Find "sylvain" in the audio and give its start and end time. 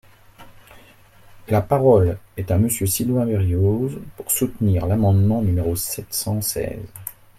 2.87-3.27